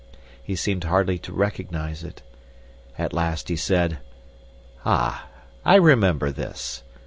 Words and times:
He 0.41 0.55
seemed 0.55 0.85
hardly 0.85 1.19
to 1.19 1.31
recognize 1.31 2.03
it. 2.03 2.23
At 2.97 3.13
last 3.13 3.49
he 3.49 3.55
said, 3.55 3.99
"Ah, 4.83 5.27
I 5.63 5.75
remember 5.75 6.31
this! 6.31 6.81